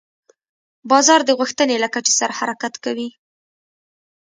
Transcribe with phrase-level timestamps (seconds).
[0.91, 3.09] بازار د غوښتنې له کچې سره حرکت کوي.